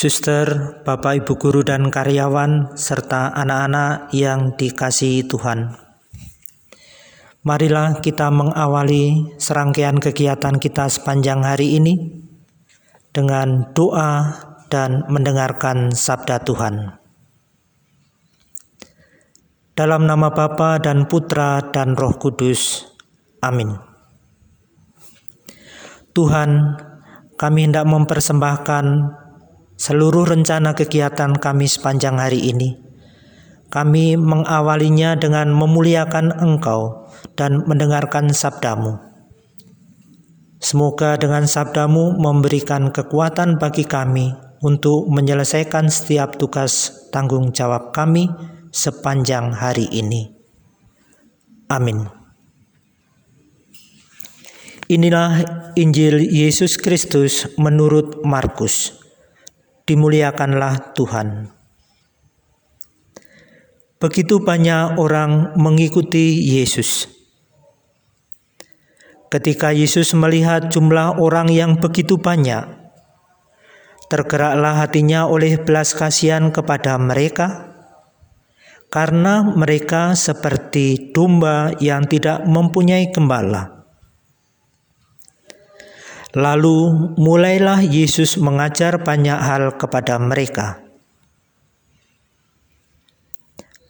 Suster, 0.00 0.80
Bapak 0.80 1.20
Ibu 1.20 1.36
guru 1.36 1.60
dan 1.60 1.92
karyawan 1.92 2.72
serta 2.72 3.36
anak-anak 3.36 4.08
yang 4.16 4.56
dikasihi 4.56 5.28
Tuhan. 5.28 5.76
Marilah 7.44 8.00
kita 8.00 8.32
mengawali 8.32 9.36
serangkaian 9.36 10.00
kegiatan 10.00 10.56
kita 10.56 10.88
sepanjang 10.88 11.44
hari 11.44 11.76
ini 11.76 12.16
dengan 13.12 13.76
doa 13.76 14.40
dan 14.72 15.04
mendengarkan 15.12 15.92
sabda 15.92 16.48
Tuhan. 16.48 16.96
Dalam 19.76 20.08
nama 20.08 20.32
Bapa 20.32 20.80
dan 20.80 21.12
Putra 21.12 21.60
dan 21.76 21.92
Roh 21.92 22.16
Kudus. 22.16 22.88
Amin. 23.44 23.76
Tuhan, 26.16 26.80
kami 27.36 27.68
hendak 27.68 27.84
mempersembahkan 27.84 29.19
seluruh 29.80 30.28
rencana 30.28 30.76
kegiatan 30.76 31.32
kami 31.40 31.64
sepanjang 31.64 32.20
hari 32.20 32.52
ini. 32.52 32.76
Kami 33.72 34.20
mengawalinya 34.20 35.16
dengan 35.16 35.56
memuliakan 35.56 36.36
Engkau 36.36 37.08
dan 37.32 37.64
mendengarkan 37.64 38.28
sabdamu. 38.28 39.00
Semoga 40.60 41.16
dengan 41.16 41.48
sabdamu 41.48 42.20
memberikan 42.20 42.92
kekuatan 42.92 43.56
bagi 43.56 43.88
kami 43.88 44.36
untuk 44.60 45.08
menyelesaikan 45.08 45.88
setiap 45.88 46.36
tugas 46.36 47.08
tanggung 47.08 47.48
jawab 47.56 47.96
kami 47.96 48.28
sepanjang 48.68 49.56
hari 49.56 49.88
ini. 49.88 50.28
Amin. 51.72 52.04
Inilah 54.90 55.40
Injil 55.78 56.20
Yesus 56.28 56.76
Kristus 56.76 57.46
menurut 57.56 58.26
Markus 58.26 59.00
dimuliakanlah 59.90 60.94
Tuhan. 60.94 61.50
Begitu 63.98 64.38
banyak 64.38 65.02
orang 65.02 65.58
mengikuti 65.58 66.38
Yesus. 66.38 67.10
Ketika 69.34 69.74
Yesus 69.74 70.14
melihat 70.14 70.70
jumlah 70.70 71.18
orang 71.18 71.50
yang 71.50 71.82
begitu 71.82 72.22
banyak, 72.22 72.70
tergeraklah 74.06 74.78
hatinya 74.78 75.26
oleh 75.26 75.58
belas 75.58 75.90
kasihan 75.94 76.54
kepada 76.54 76.94
mereka, 77.02 77.74
karena 78.94 79.42
mereka 79.42 80.14
seperti 80.14 81.10
domba 81.10 81.74
yang 81.82 82.06
tidak 82.06 82.46
mempunyai 82.46 83.10
gembala. 83.10 83.79
Lalu 86.30 87.10
mulailah 87.18 87.82
Yesus 87.82 88.38
mengajar 88.38 89.02
banyak 89.02 89.34
hal 89.34 89.74
kepada 89.74 90.14
mereka. 90.22 90.78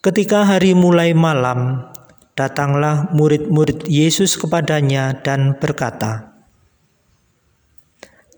Ketika 0.01 0.49
hari 0.49 0.73
mulai 0.73 1.13
malam, 1.13 1.85
datanglah 2.33 3.13
murid-murid 3.13 3.85
Yesus 3.85 4.41
kepadanya 4.41 5.21
dan 5.21 5.61
berkata, 5.61 6.41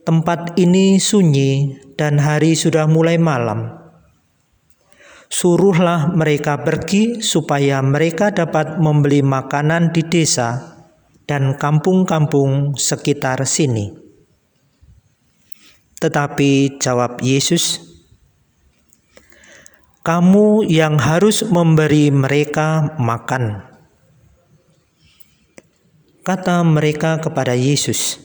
"Tempat 0.02 0.58
ini 0.58 0.98
sunyi 0.98 1.78
dan 1.94 2.18
hari 2.18 2.58
sudah 2.58 2.90
mulai 2.90 3.22
malam. 3.22 3.70
Suruhlah 5.30 6.10
mereka 6.10 6.66
pergi 6.66 7.22
supaya 7.22 7.78
mereka 7.78 8.34
dapat 8.34 8.82
membeli 8.82 9.22
makanan 9.22 9.94
di 9.94 10.02
desa." 10.02 10.71
Dan 11.32 11.56
kampung-kampung 11.56 12.76
sekitar 12.76 13.40
sini. 13.48 13.88
Tetapi 15.96 16.76
jawab 16.76 17.24
Yesus, 17.24 17.80
"Kamu 20.04 20.68
yang 20.68 21.00
harus 21.00 21.40
memberi 21.48 22.12
mereka 22.12 22.92
makan." 23.00 23.64
Kata 26.20 26.60
mereka 26.68 27.16
kepada 27.16 27.56
Yesus, 27.56 28.20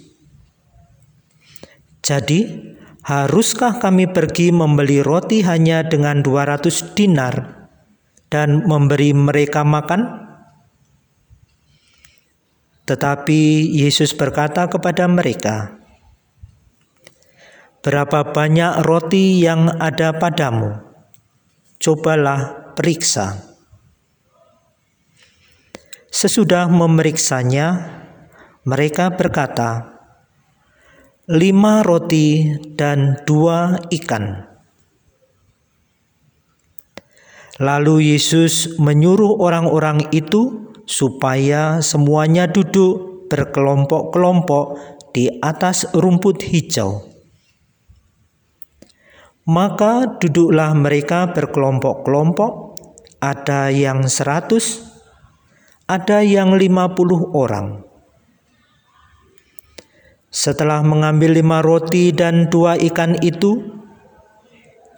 "Jadi, 2.03 2.75
haruskah 3.07 3.79
kami 3.79 4.11
pergi 4.11 4.51
membeli 4.51 4.99
roti 4.99 5.47
hanya 5.47 5.87
dengan 5.87 6.19
200 6.19 6.91
dinar 6.91 7.55
dan 8.27 8.67
memberi 8.67 9.15
mereka 9.15 9.63
makan?" 9.63 10.26
Tetapi 12.87 13.67
Yesus 13.75 14.15
berkata 14.15 14.71
kepada 14.71 15.11
mereka, 15.11 15.75
"Berapa 17.83 18.31
banyak 18.31 18.87
roti 18.87 19.43
yang 19.43 19.67
ada 19.75 20.15
padamu? 20.15 20.71
Cobalah 21.83 22.71
periksa." 22.79 23.43
Sesudah 26.07 26.71
memeriksanya, 26.71 27.67
mereka 28.63 29.11
berkata, 29.11 29.99
"Lima 31.27 31.83
roti 31.83 32.55
dan 32.79 33.19
dua 33.27 33.83
ikan." 33.91 34.47
Lalu 37.59 38.15
Yesus 38.15 38.77
menyuruh 38.79 39.43
orang-orang 39.43 40.07
itu 40.13 40.66
supaya 40.87 41.83
semuanya 41.83 42.47
duduk 42.47 43.27
berkelompok-kelompok 43.27 44.65
di 45.11 45.27
atas 45.43 45.83
rumput 45.91 46.39
hijau. 46.47 47.03
Maka 49.47 50.19
duduklah 50.19 50.71
mereka 50.75 51.31
berkelompok-kelompok, 51.35 52.79
ada 53.19 53.67
yang 53.67 54.07
seratus, 54.07 54.83
ada 55.87 56.23
yang 56.23 56.55
lima 56.55 56.95
puluh 56.95 57.31
orang. 57.35 57.83
Setelah 60.31 60.83
mengambil 60.83 61.35
lima 61.35 61.63
roti 61.63 62.11
dan 62.11 62.47
dua 62.51 62.75
ikan 62.91 63.15
itu, 63.23 63.75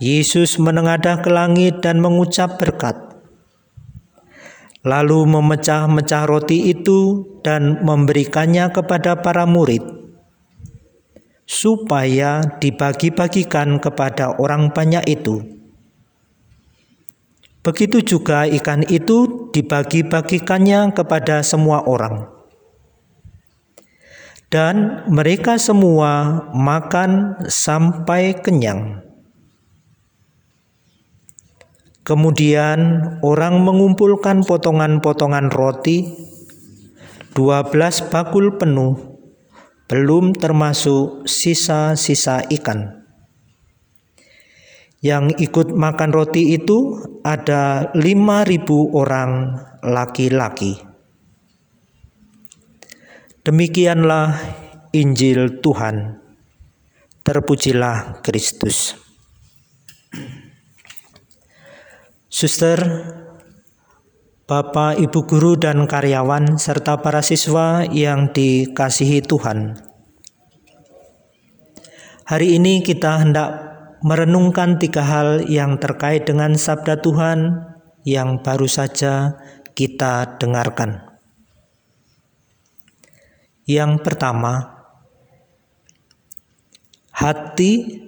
Yesus 0.02 0.58
menengadah 0.58 1.22
ke 1.22 1.30
langit 1.30 1.86
dan 1.86 2.02
mengucap 2.02 2.58
berkat 2.58 3.09
lalu 4.86 5.28
memecah-mecah 5.28 6.24
roti 6.24 6.72
itu 6.72 7.28
dan 7.44 7.84
memberikannya 7.84 8.72
kepada 8.72 9.20
para 9.20 9.44
murid, 9.44 9.84
supaya 11.44 12.46
dibagi-bagikan 12.64 13.82
kepada 13.84 14.40
orang 14.40 14.72
banyak 14.72 15.04
itu. 15.10 15.44
Begitu 17.60 18.00
juga 18.00 18.48
ikan 18.48 18.88
itu 18.88 19.52
dibagi-bagikannya 19.52 20.96
kepada 20.96 21.44
semua 21.44 21.84
orang. 21.84 22.32
Dan 24.50 25.06
mereka 25.12 25.60
semua 25.62 26.48
makan 26.56 27.38
sampai 27.46 28.34
kenyang. 28.40 29.09
Kemudian 32.10 33.06
orang 33.22 33.62
mengumpulkan 33.62 34.42
potongan-potongan 34.42 35.54
roti 35.54 36.10
12 37.38 38.10
bakul 38.10 38.58
penuh 38.58 38.98
belum 39.86 40.34
termasuk 40.34 41.30
sisa-sisa 41.30 42.50
ikan. 42.50 43.06
Yang 45.06 45.38
ikut 45.38 45.70
makan 45.70 46.10
roti 46.10 46.58
itu 46.58 46.98
ada 47.22 47.94
5000 47.94 48.02
orang 48.90 49.62
laki-laki. 49.86 50.82
Demikianlah 53.46 54.34
Injil 54.98 55.62
Tuhan. 55.62 56.26
Terpujilah 57.22 58.26
Kristus. 58.26 58.98
Suster, 62.40 62.80
Bapak, 64.48 64.96
Ibu 64.96 65.28
guru 65.28 65.60
dan 65.60 65.84
karyawan 65.84 66.56
serta 66.56 67.04
para 67.04 67.20
siswa 67.20 67.84
yang 67.84 68.32
dikasihi 68.32 69.20
Tuhan. 69.20 69.76
Hari 72.24 72.56
ini 72.56 72.80
kita 72.80 73.20
hendak 73.20 73.50
merenungkan 74.08 74.80
tiga 74.80 75.04
hal 75.04 75.52
yang 75.52 75.84
terkait 75.84 76.24
dengan 76.32 76.56
sabda 76.56 77.04
Tuhan 77.04 77.60
yang 78.08 78.40
baru 78.40 78.72
saja 78.72 79.36
kita 79.76 80.40
dengarkan. 80.40 81.20
Yang 83.68 84.00
pertama, 84.00 84.80
hati 87.12 88.00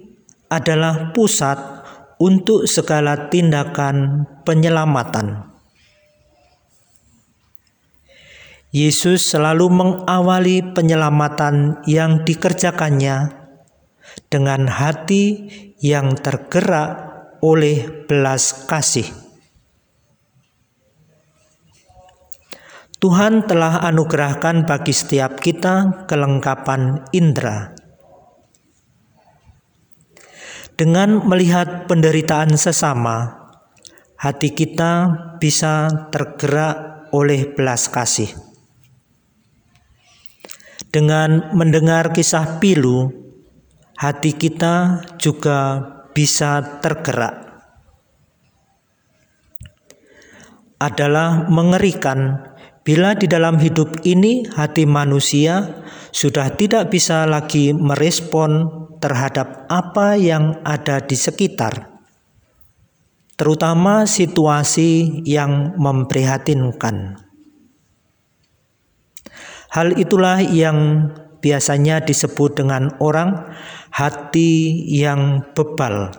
adalah 0.48 1.12
pusat 1.12 1.81
untuk 2.22 2.70
segala 2.70 3.26
tindakan 3.26 4.30
penyelamatan. 4.46 5.50
Yesus 8.70 9.34
selalu 9.34 9.66
mengawali 9.68 10.62
penyelamatan 10.70 11.82
yang 11.84 12.22
dikerjakannya 12.22 13.34
dengan 14.30 14.70
hati 14.70 15.50
yang 15.82 16.14
tergerak 16.14 17.10
oleh 17.42 18.06
belas 18.06 18.64
kasih. 18.70 19.10
Tuhan 23.02 23.50
telah 23.50 23.82
anugerahkan 23.82 24.62
bagi 24.62 24.94
setiap 24.94 25.42
kita 25.42 26.06
kelengkapan 26.06 27.02
indera. 27.10 27.71
Dengan 30.82 31.22
melihat 31.22 31.86
penderitaan 31.86 32.58
sesama, 32.58 33.46
hati 34.18 34.50
kita 34.50 35.14
bisa 35.38 35.86
tergerak 36.10 37.06
oleh 37.14 37.54
belas 37.54 37.86
kasih. 37.86 38.34
Dengan 40.90 41.54
mendengar 41.54 42.10
kisah 42.10 42.58
pilu, 42.58 43.14
hati 43.94 44.34
kita 44.34 45.06
juga 45.22 45.86
bisa 46.10 46.82
tergerak. 46.82 47.62
Adalah 50.82 51.46
mengerikan 51.46 52.50
Bila 52.82 53.14
di 53.14 53.30
dalam 53.30 53.62
hidup 53.62 54.02
ini 54.02 54.42
hati 54.58 54.90
manusia 54.90 55.86
sudah 56.10 56.50
tidak 56.58 56.90
bisa 56.90 57.30
lagi 57.30 57.70
merespon 57.70 58.90
terhadap 59.02 59.66
apa 59.66 60.14
yang 60.14 60.62
ada 60.62 61.02
di 61.02 61.18
sekitar, 61.18 61.90
terutama 63.34 64.06
situasi 64.06 65.26
yang 65.26 65.74
memprihatinkan. 65.74 67.18
Hal 69.74 69.98
itulah 69.98 70.38
yang 70.38 71.10
biasanya 71.42 71.98
disebut 72.06 72.62
dengan 72.62 72.94
orang 73.02 73.50
hati 73.90 74.86
yang 74.86 75.42
bebal, 75.50 76.14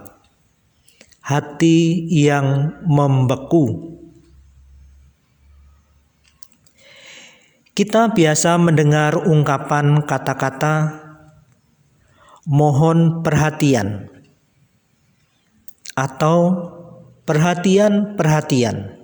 hati 1.23 2.03
yang 2.11 2.75
membeku. 2.83 3.95
Kita 7.73 8.13
biasa 8.13 8.61
mendengar 8.61 9.17
ungkapan 9.17 10.05
kata-kata 10.05 11.02
"mohon 12.47 13.23
perhatian" 13.23 14.11
atau 15.95 16.37
"perhatian-perhatian" 17.23 19.03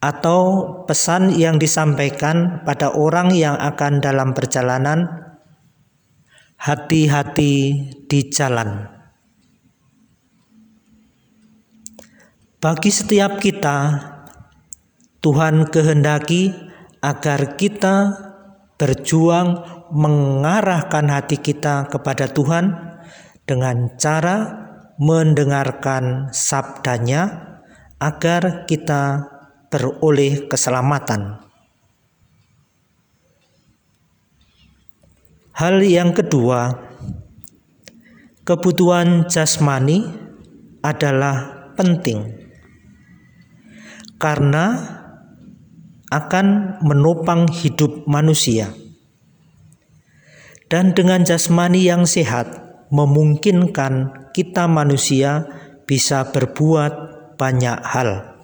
atau 0.00 0.40
pesan 0.88 1.36
yang 1.36 1.60
disampaikan 1.60 2.64
pada 2.64 2.96
orang 2.96 3.36
yang 3.36 3.54
akan 3.60 4.00
dalam 4.00 4.32
perjalanan. 4.32 5.28
Hati-hati 6.60 7.56
di 8.04 8.20
jalan. 8.28 8.84
Bagi 12.60 12.92
setiap 12.92 13.40
kita, 13.40 13.96
Tuhan 15.24 15.72
kehendaki 15.72 16.52
agar 17.00 17.56
kita 17.56 17.96
berjuang 18.76 19.79
mengarahkan 19.90 21.06
hati 21.10 21.38
kita 21.38 21.86
kepada 21.90 22.30
Tuhan 22.30 22.72
dengan 23.46 23.94
cara 23.98 24.66
mendengarkan 25.00 26.30
sabdanya 26.30 27.50
agar 28.00 28.64
kita 28.64 29.26
beroleh 29.68 30.48
keselamatan. 30.48 31.40
Hal 35.56 35.84
yang 35.84 36.16
kedua, 36.16 36.72
kebutuhan 38.48 39.28
jasmani 39.28 40.08
adalah 40.80 41.68
penting 41.76 42.40
karena 44.16 44.96
akan 46.10 46.76
menopang 46.82 47.48
hidup 47.48 48.04
manusia. 48.08 48.72
Dan 50.70 50.94
dengan 50.94 51.26
jasmani 51.26 51.82
yang 51.82 52.06
sehat 52.06 52.46
memungkinkan 52.94 54.30
kita 54.30 54.70
manusia 54.70 55.50
bisa 55.82 56.30
berbuat 56.30 56.92
banyak 57.34 57.78
hal. 57.82 58.38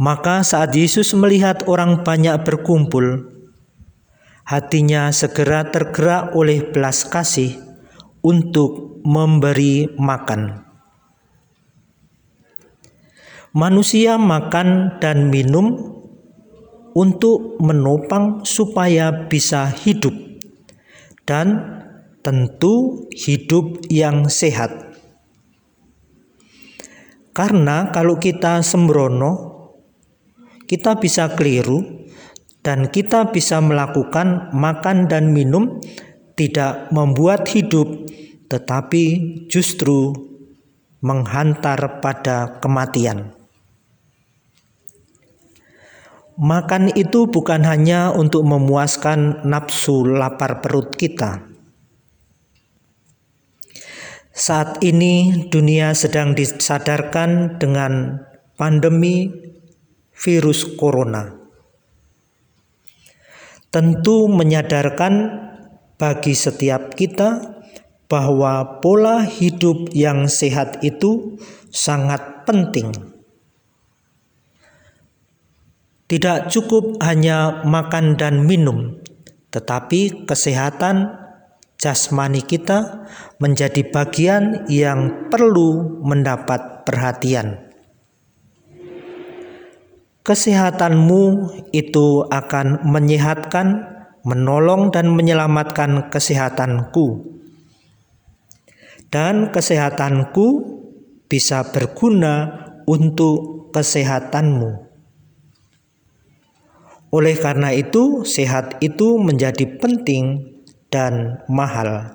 Maka 0.00 0.40
saat 0.42 0.72
Yesus 0.74 1.12
melihat 1.12 1.68
orang 1.68 2.02
banyak 2.02 2.42
berkumpul, 2.42 3.30
hatinya 4.48 5.12
segera 5.14 5.68
tergerak 5.68 6.34
oleh 6.34 6.64
belas 6.64 7.04
kasih 7.06 7.60
untuk 8.24 9.04
memberi 9.04 9.92
makan. 10.00 10.64
Manusia 13.54 14.18
makan 14.18 14.98
dan 14.98 15.30
minum 15.30 15.94
untuk 16.94 17.58
menopang 17.58 18.46
supaya 18.46 19.26
bisa 19.26 19.68
hidup 19.68 20.14
dan 21.26 21.82
tentu 22.22 23.04
hidup 23.12 23.84
yang 23.90 24.30
sehat. 24.30 24.72
Karena 27.34 27.90
kalau 27.90 28.16
kita 28.16 28.62
sembrono, 28.62 29.50
kita 30.70 30.96
bisa 31.02 31.34
keliru 31.34 32.06
dan 32.64 32.88
kita 32.88 33.34
bisa 33.34 33.58
melakukan 33.58 34.54
makan 34.54 35.10
dan 35.10 35.34
minum 35.34 35.82
tidak 36.38 36.88
membuat 36.94 37.50
hidup 37.50 38.06
tetapi 38.48 39.04
justru 39.50 40.14
menghantar 41.02 42.00
pada 42.00 42.62
kematian. 42.62 43.33
Makan 46.34 46.90
itu 46.98 47.30
bukan 47.30 47.62
hanya 47.62 48.10
untuk 48.10 48.42
memuaskan 48.42 49.46
nafsu 49.46 50.02
lapar 50.02 50.58
perut 50.58 50.90
kita. 50.98 51.46
Saat 54.34 54.82
ini 54.82 55.46
dunia 55.46 55.94
sedang 55.94 56.34
disadarkan 56.34 57.62
dengan 57.62 58.18
pandemi 58.58 59.30
virus 60.10 60.74
corona. 60.74 61.38
Tentu 63.70 64.26
menyadarkan 64.26 65.14
bagi 65.94 66.34
setiap 66.34 66.98
kita 66.98 67.62
bahwa 68.10 68.82
pola 68.82 69.22
hidup 69.22 69.94
yang 69.94 70.26
sehat 70.26 70.82
itu 70.82 71.38
sangat 71.70 72.42
penting 72.42 73.13
tidak 76.14 76.46
cukup 76.46 77.02
hanya 77.02 77.66
makan 77.66 78.14
dan 78.14 78.46
minum, 78.46 79.02
tetapi 79.50 80.30
kesehatan 80.30 81.10
jasmani 81.74 82.38
kita 82.38 83.10
menjadi 83.42 83.82
bagian 83.90 84.62
yang 84.70 85.26
perlu 85.26 85.98
mendapat 86.06 86.86
perhatian. 86.86 87.66
Kesehatanmu 90.22 91.50
itu 91.74 92.30
akan 92.30 92.86
menyehatkan, 92.86 93.82
menolong, 94.22 94.94
dan 94.94 95.10
menyelamatkan 95.10 96.14
kesehatanku, 96.14 97.26
dan 99.10 99.50
kesehatanku 99.50 100.46
bisa 101.26 101.74
berguna 101.74 102.54
untuk 102.86 103.66
kesehatanmu. 103.74 104.83
Oleh 107.14 107.38
karena 107.38 107.70
itu, 107.70 108.26
sehat 108.26 108.82
itu 108.82 109.22
menjadi 109.22 109.78
penting 109.78 110.50
dan 110.90 111.46
mahal. 111.46 112.10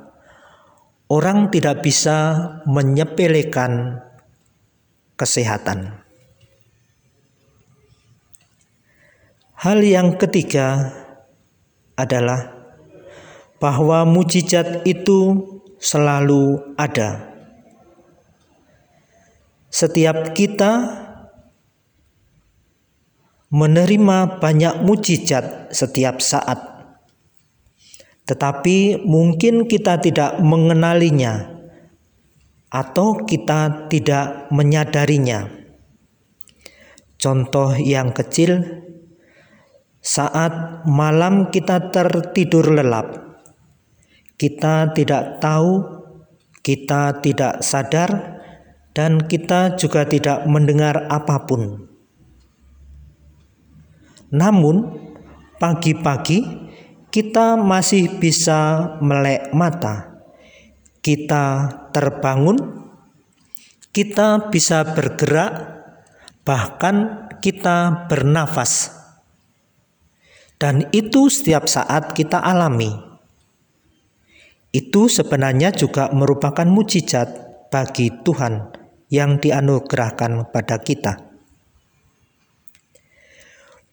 Orang 1.07 1.47
tidak 1.55 1.79
bisa 1.79 2.35
menyepelekan 2.67 4.03
kesehatan. 5.15 6.03
Hal 9.55 9.79
yang 9.87 10.19
ketiga 10.19 10.91
adalah 11.95 12.59
bahwa 13.63 14.03
mujizat 14.03 14.83
itu 14.83 15.47
selalu 15.79 16.75
ada. 16.75 17.39
Setiap 19.71 20.35
kita 20.35 21.07
menerima 23.49 24.37
banyak 24.37 24.85
mujizat 24.85 25.73
setiap 25.73 26.21
saat. 26.21 26.57
Tetapi 28.29 29.09
mungkin 29.09 29.65
kita 29.65 29.97
tidak 29.97 30.37
mengenalinya 30.37 31.49
atau 32.69 33.25
kita 33.25 33.89
tidak 33.89 34.53
menyadarinya. 34.53 35.49
Contoh 37.17 37.73
yang 37.73 38.13
kecil, 38.13 38.85
saat 39.99 40.85
malam 40.85 41.49
kita 41.49 41.89
tertidur 41.89 42.69
lelap, 42.69 43.17
kita 44.37 44.93
tidak 44.93 45.41
tahu, 45.41 45.83
kita 46.61 47.19
tidak 47.25 47.65
sadar, 47.65 48.39
dan 48.93 49.25
kita 49.25 49.73
juga 49.75 50.05
tidak 50.05 50.45
mendengar 50.45 51.09
apa 51.09 51.49
pun. 51.49 51.88
Namun, 54.29 54.85
pagi-pagi 55.57 56.69
kita 57.09 57.57
masih 57.57 58.21
bisa 58.21 58.93
melek 59.01 59.49
mata, 59.49 60.21
kita 61.01 61.73
terbangun, 61.89 62.85
kita 63.89 64.53
bisa 64.53 64.85
bergerak, 64.93 65.81
bahkan 66.45 67.25
kita 67.41 68.05
bernafas. 68.05 68.93
Dan 70.59 70.85
itu 70.91 71.31
setiap 71.31 71.65
saat 71.65 72.13
kita 72.13 72.37
alami. 72.37 72.91
Itu 74.69 75.09
sebenarnya 75.09 75.73
juga 75.73 76.13
merupakan 76.13 76.67
mujizat 76.67 77.49
bagi 77.73 78.13
Tuhan 78.21 78.69
yang 79.09 79.41
dianugerahkan 79.41 80.53
pada 80.53 80.77
kita. 80.77 81.28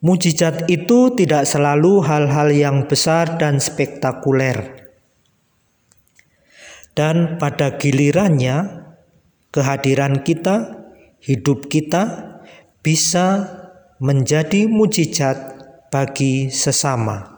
Mujizat 0.07 0.71
itu 0.71 1.19
tidak 1.19 1.51
selalu 1.51 2.07
hal-hal 2.07 2.55
yang 2.55 2.87
besar 2.87 3.35
dan 3.43 3.59
spektakuler. 3.59 4.87
Dan 6.95 7.43
pada 7.43 7.75
gilirannya, 7.75 8.87
kehadiran 9.51 10.23
kita, 10.23 10.87
hidup 11.19 11.67
kita 11.67 12.39
bisa 12.87 13.51
menjadi 13.99 14.71
mujizat 14.71 15.59
bagi 15.91 16.55
sesama 16.55 17.37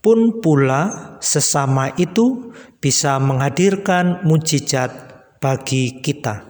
pun 0.00 0.40
pula 0.40 1.16
sesama 1.20 1.92
itu 2.00 2.52
bisa 2.80 3.20
menghadirkan 3.20 4.24
mujizat 4.24 4.90
bagi 5.38 6.00
kita. 6.00 6.49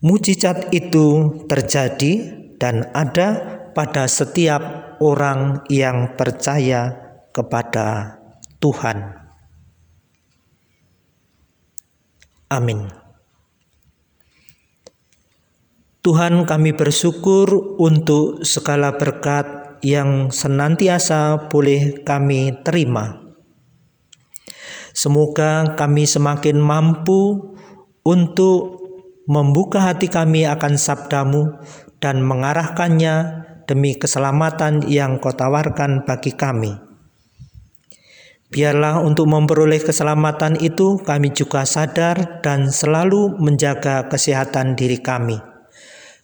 Mujizat 0.00 0.72
itu 0.72 1.40
terjadi 1.44 2.12
dan 2.56 2.88
ada 2.96 3.28
pada 3.76 4.08
setiap 4.08 4.96
orang 4.96 5.60
yang 5.68 6.16
percaya 6.16 6.96
kepada 7.36 8.16
Tuhan. 8.64 9.20
Amin. 12.48 12.88
Tuhan, 16.00 16.48
kami 16.48 16.72
bersyukur 16.72 17.76
untuk 17.76 18.40
segala 18.40 18.96
berkat 18.96 19.76
yang 19.84 20.32
senantiasa 20.32 21.52
boleh 21.52 22.00
kami 22.08 22.56
terima. 22.64 23.20
Semoga 24.96 25.76
kami 25.76 26.08
semakin 26.08 26.56
mampu 26.56 27.52
untuk 28.00 28.79
membuka 29.30 29.78
hati 29.78 30.10
kami 30.10 30.42
akan 30.50 30.74
sabdamu 30.74 31.62
dan 32.02 32.18
mengarahkannya 32.26 33.46
demi 33.70 33.94
keselamatan 33.94 34.82
yang 34.90 35.22
kau 35.22 35.30
tawarkan 35.30 36.02
bagi 36.02 36.34
kami. 36.34 36.74
Biarlah 38.50 38.98
untuk 39.06 39.30
memperoleh 39.30 39.78
keselamatan 39.78 40.58
itu 40.58 40.98
kami 41.06 41.30
juga 41.30 41.62
sadar 41.62 42.42
dan 42.42 42.74
selalu 42.74 43.38
menjaga 43.38 44.10
kesehatan 44.10 44.74
diri 44.74 44.98
kami 44.98 45.38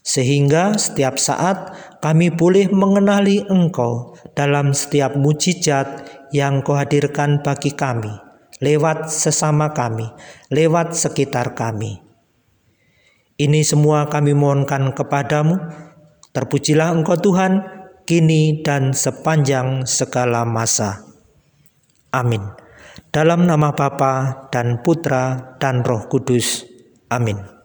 sehingga 0.07 0.79
setiap 0.79 1.19
saat 1.19 1.75
kami 1.99 2.31
boleh 2.31 2.71
mengenali 2.71 3.43
Engkau 3.51 4.15
dalam 4.39 4.71
setiap 4.71 5.19
mujizat 5.19 6.07
yang 6.31 6.63
Kau 6.63 6.79
hadirkan 6.79 7.43
bagi 7.43 7.75
kami, 7.75 8.15
lewat 8.63 9.11
sesama 9.11 9.75
kami, 9.75 10.07
lewat 10.55 10.95
sekitar 10.95 11.59
kami. 11.59 12.06
Ini 13.37 13.61
semua 13.69 14.09
kami 14.09 14.33
mohonkan 14.33 14.97
kepadamu, 14.97 15.61
terpujilah 16.33 16.97
Engkau 16.97 17.21
Tuhan, 17.21 17.61
kini 18.09 18.65
dan 18.65 18.97
sepanjang 18.97 19.85
segala 19.85 20.49
masa. 20.49 21.05
Amin. 22.17 22.41
Dalam 23.13 23.45
nama 23.45 23.77
Bapa 23.77 24.49
dan 24.49 24.81
Putra 24.81 25.57
dan 25.61 25.85
Roh 25.85 26.09
Kudus. 26.09 26.65
Amin. 27.13 27.56